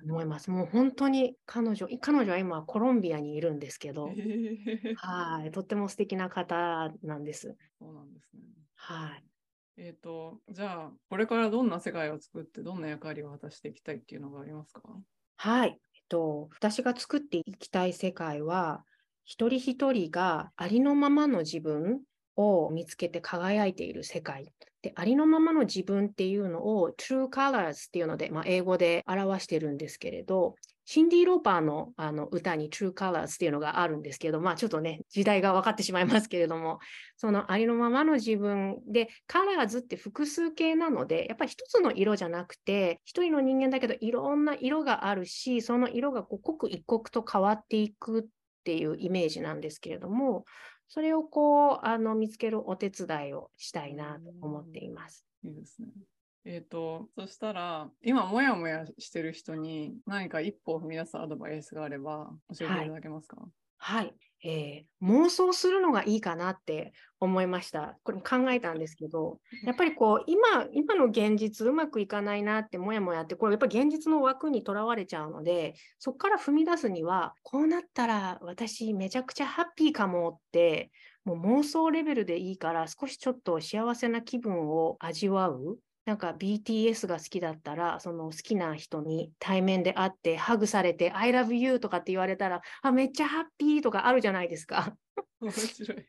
[0.04, 0.50] 思います。
[0.50, 4.10] もう本当に彼女、彼女は今コロンビアにいるんですけど、
[4.96, 7.56] はい、とっても素敵な方なんです。
[7.78, 8.42] そうなんですね。
[8.74, 9.24] はい。
[9.76, 14.82] えっ、ー、と、じゃあ、これからどんな世界を作って、どんな役割を果たしていきたいっていうのがありますか？
[15.36, 15.70] はい。
[15.70, 18.84] えっと、私が作っていきたい世界は、
[19.24, 22.02] 一人一人がありのままの自分
[22.36, 24.52] を見つけて輝いている世界。
[24.82, 30.56] で、ありのままの自分っていうのを True Colors っていうので、まあ、英語で表してるんですけれど、
[30.86, 36.78] シンディ・ローパーのあの歌に True Colors っていうのがあるんですけど、まあちょっとね、時代が分かってしまいますけれども、
[37.16, 48.24] そのありのままの自分で、Colors って複数形なので、やっぱり一つの色じゃなくて、一人の人間だけどいろんな色があるし、その色がこう刻一刻と変わっていくっ
[48.64, 50.44] ていうイメージなんですけれども、
[50.94, 55.26] それをこう、あの、見つけるお手伝いをしたいなと思っています。
[55.42, 55.88] いいですね。
[56.44, 63.38] えっ、ー、と、そしたら、今、もやもやしてる人に何か一歩を踏み出すアドバイスがあれば、教えていただけますか、
[63.76, 64.14] はい、はい、
[64.46, 67.96] えー、妄想するのがいいかなって思いました。
[68.02, 80.90] これ考えたんですけど、やっぱりこう、今、今の現実うまくいかないなってもやもやって、これやっぱ現実の枠にとらわれちゃうので、そこから踏み出すには、こうなったら私めちゃくちゃハッピーかもって、
[81.24, 94.96] もう妄想レベルでいいから少しちょっと幸せな気分を味わうなんか BTS が好きだったら、その好きな人に対面で会って、ハグされて、I love you とかって言われたら、あ、めっちゃハッピーとかあるじゃないですか。
[95.40, 96.06] 面白い。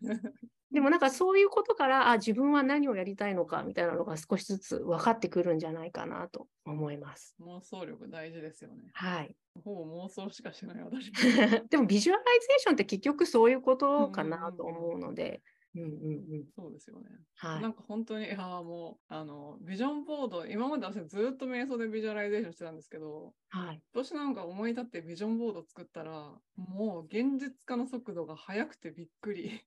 [0.70, 7.36] でもなんかそういうことから、あ、自分は何をやりたいのかみたいなのが少しずつ分かってくるんじゃないかなと思います。
[7.40, 8.90] 妄想力大事ですよね。
[8.92, 9.34] はい。
[9.64, 11.10] ほぼ妄想しかしない私。
[11.70, 15.30] でもビジュアライゼーションって結局そういうことかなと思うので。
[15.30, 17.06] うんうんうん、そうですよね。
[17.36, 29.60] はい、なんか本当に、いやもう、あの、ビジョンボード、今まで私ずっと瞑想でビジュアライゼーションしてたんですけど、はい、今年なんか思い立ってビジョンボード作ったら、もう現実化の速度が速くてびっくり。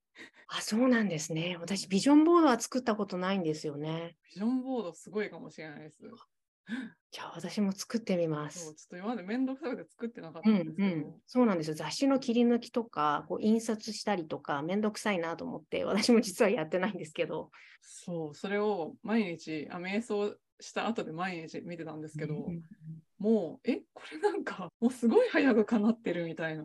[0.47, 1.57] あ、そうなんですね。
[1.59, 4.17] 私、ビジョンボードは作ったことないんですよね。
[4.25, 6.03] ビジョンボードすごいかもしれないです。
[7.11, 8.65] じゃあ私も作ってみます。
[8.65, 11.73] ちょっと今まで面倒くさくて作ってなかったんですけど、うんうん、そうなんですよ。
[11.75, 17.51] 雑誌の切り抜きとか、こう印刷したりとか、面倒くさいなと思って、私も実はやってないんですけど。
[17.81, 22.61] そう、それを毎日、あ瞑想した後で毎日見てたんですけど、うんうん、
[23.21, 26.63] もう、え、これなんか、もうすごい早く叶ってるみたいな。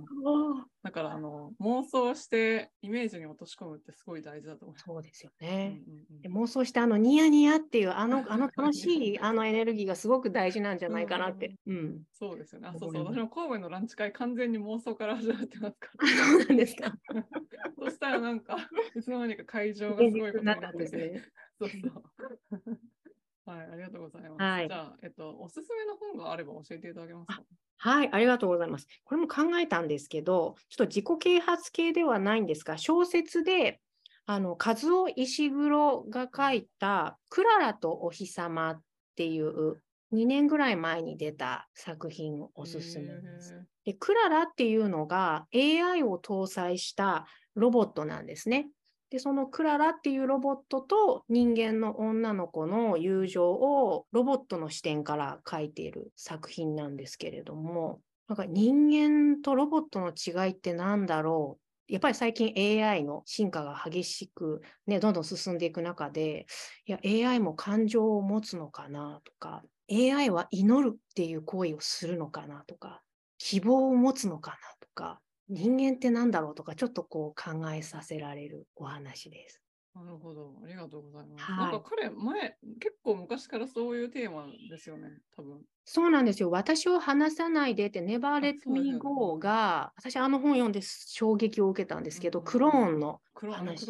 [0.83, 4.85] だから、あの、妄想してイメージに落とし込むってすごい大事だと思います。
[4.87, 5.83] そうですよね。
[5.87, 11.59] うんうんうん、で妄想して、あの、ニヤニヤっていう、あの、あの楽しい、 あのエネルギーがすごく大事なんじゃないかなって。
[11.67, 12.69] うん、うん、そうですよね。
[12.69, 13.05] あ、そうそう。
[13.05, 16.09] 私も神戸のランチ会、完全に妄想から始まってますから。
[16.09, 16.97] そうなんですか。
[17.79, 18.57] そしたらなんか、
[18.95, 21.23] いつの間にか会場がすごいことになったんですね。
[21.61, 22.81] そうそう。
[23.47, 24.43] はい、ありがとうございます。
[24.43, 27.43] はい、じゃあ、えっと、おすすめの本があれば教えていただけますか？
[27.79, 28.87] はい、ありがとうございます。
[29.05, 33.81] これも考えたんですけど、ちょっと自己啓発系ではないんですが、小説で、
[34.27, 38.83] あの、和夫石黒が書いた、クララとお日様っ
[39.15, 43.63] ていう2年ぐらい前に出た作品をおすすめです。
[43.85, 48.69] で、クララっていうのが AI を搭載したロボットなんですね。
[49.17, 61.59] で、そのクララっていうロボットと人間の女の子の友情をロボットの視点から描いている作品なんですけれども、なんか人間とロボットの違いって何だろ
[61.89, 61.93] う？
[61.93, 66.45] やっぱり最近 AI の進化が激しく、ね、どんどん進んでいく中で、
[66.85, 66.99] いや、
[67.31, 73.01] AI も感情を持つのかなとか、AI は祈るっていう行為をするのかなとか、
[73.39, 79.63] 希望を持つのかなとか、人間って何だろうとか、ちょっとこう考えさせられるお話です。
[79.95, 80.53] なるほど。
[80.63, 81.45] ありがとうございます。
[81.45, 85.63] はいなんか彼、前、結構昔からそういうテーマですよね、多分。
[85.85, 86.51] そうなんですよ。
[86.51, 88.99] 私を話さないでって、Never Let そうです Me
[89.39, 93.87] が、私あの本読んで衝撃を受けたんですけど、うんクローンの、クローン話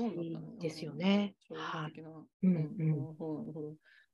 [0.61, 2.01] ですよねうんはい。
[2.43, 3.17] うんうん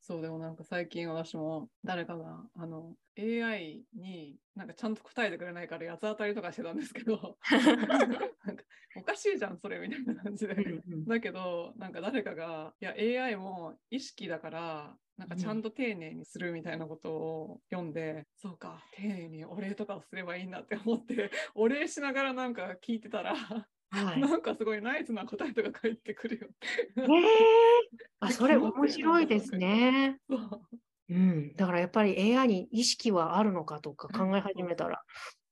[0.03, 8.64] そう、でもなんか最近私も誰かが、あの、AI になんかちゃんと答えてくれないから八つ当たりとかしてたんですけど、なんか
[8.96, 10.55] おかしいじゃん、それみたいな感じで。
[10.55, 12.94] うんうんだけど、なんか誰かが、いや、
[13.24, 23.36] AI も意識だから、なんかちゃんと丁寧にするみたいなことを読んで、そうか、丁寧にお礼とかをすればいいんだって思って、お礼しながらなんか聞いてたら、
[23.93, 24.20] はい。
[24.20, 26.49] なんかすごいナイスな答えとか返ってくるよ。
[26.97, 27.07] えー、
[28.20, 30.18] あ、それ面白いですね。
[30.30, 30.61] そう
[31.11, 31.55] うん。
[31.57, 35.03] だからやっぱり AI に意識はあるのかとか考え始めたら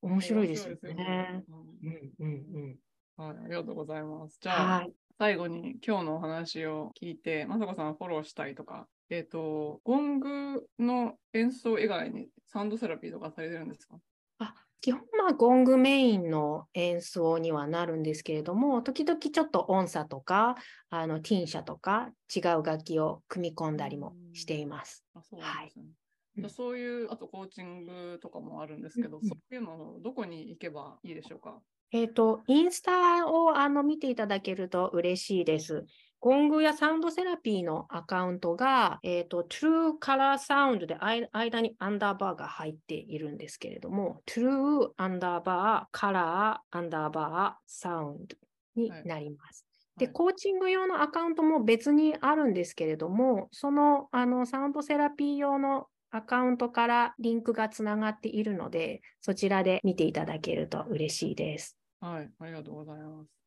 [0.01, 1.45] 面白いですよね。
[1.49, 2.77] うんうんうん
[3.17, 4.39] はい、ありがとうございます。
[4.41, 4.55] じうん。
[4.55, 4.93] ゃあ、はい。
[5.19, 13.99] 最後に今日のお話を聞いて、まさこさんフォローしたいとか、えっ、と、ゴングの演奏以外にサウンドセラピーとかされてるんですか？
[14.39, 20.57] あ基本まあゴングメインの演奏にはなるんですけれども、時々ちょっと音叉とか、
[20.89, 25.05] あのティーン社とか違う楽器を組み込んだりもしています。
[25.15, 25.85] あそうなんですね。
[25.85, 25.93] うん
[26.37, 31.61] じゃあそういう、あとコーチングとかもあるんですけど、うんうんそういうのどこに行けばいいでしょうか？
[31.91, 35.85] えっ、と、インスタをあの見ていただけると嬉しいです。
[36.21, 40.97] ゴングやサウンドセラピーのアカウントが、えっ、と、True Color Sound で
[41.33, 48.37] 間にアンダーバーが入っているんですけれども、True アンダーバー Color アンダーバー Sound
[48.77, 49.65] になります。
[49.97, 61.77] で、はいコーチング用のアカウントも別にあるんですけれども、そのあのサウンドセラピー用のアカウントからリンクがつながっているので、そちらで見ていただけると嬉しいです。
[62.01, 63.40] はい、ありがとうございます。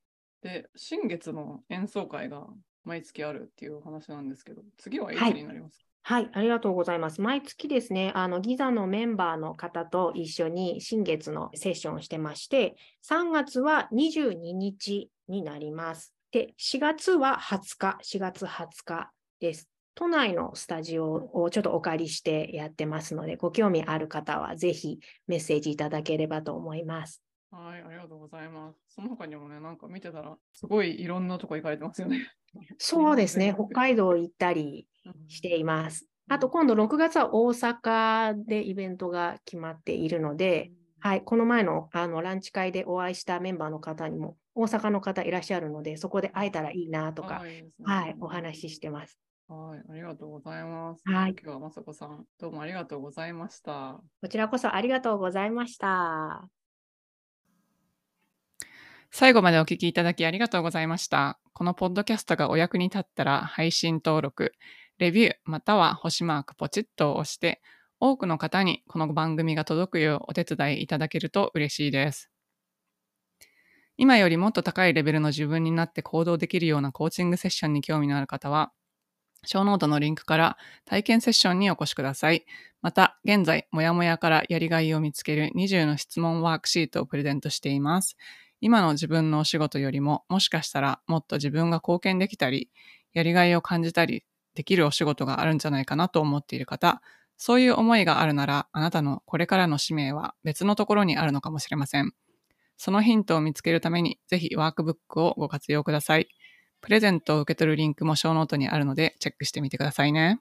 [0.43, 2.45] で、新月の演奏会が
[2.83, 7.21] 毎月あるっていうお話なんですけど、次はいつはいになりますか、はい、ありがとうございます。
[7.21, 12.75] 毎月ですね、あのギザのメンバーの方と一緒に新月のセッションをしてまして、
[13.09, 16.13] 3月は22日になります。
[16.31, 19.69] で、4月は20日、4月20日です。
[19.95, 27.21] 都内のスタジオをちょっとお借りしてやってますので、ご興味ある方はぜひメッセージいただければと思います。
[27.53, 28.79] はい、ありがとうございます。
[28.95, 32.27] その他にもね、なんか見てたら、すごいいろんなとこ行かれてますよね。
[32.79, 34.87] そうですね、う ん北海道行ったり
[35.27, 36.07] しています。
[36.29, 49.19] あと今度6月は大阪でイベントが決まっているので、はい、この前のあのランチ会でお会いしたメンバーの方にも大阪の方いらっしゃるので、そこで会えたらいいなとか、はいいねはい、お話ししてます。
[49.47, 51.03] はい、ありがとうございます。
[51.05, 54.01] はい今日はまさこさん、どうもありがとうございました。
[54.21, 56.47] こちらこそありがとうございました。
[59.15, 61.37] 最後までお聞きいただきありがとうございました。
[61.53, 64.53] このポッドキャストがお役に立ったら配信登録、
[64.97, 67.61] レビューまたは星マークポチッと押して
[67.99, 72.31] 多くの方にこの番組が届くようお手伝いいただけると嬉しいです。
[73.97, 78.71] 今よりもっと高いレベルの自分になって行動できるようなコーチングセッションに興味のある方は、
[79.45, 82.47] ショーノートのリンクから体験セッションにお越しください。
[82.81, 88.17] また、現在、もやもやからやりがいを見つける20の質問ワークシートをプレゼントしています。
[88.63, 92.69] 今の自分のお仕事よりも、もしかしたらもっと自分が貢献できたり、
[93.11, 94.23] やりがいを感じたり
[94.55, 97.01] できるお仕事があるんじゃないかなと思っている方、
[97.35, 102.13] そういう思いがあるなら、あなたのこれからの使命は別のところにあるのかもしれません。
[102.77, 106.29] そのヒントを見つけるために、ぜひワークブックをご活用ください。
[106.79, 110.39] プレゼントを受け取るリンクもショーノートにあるので、チェックしてみてくださいね。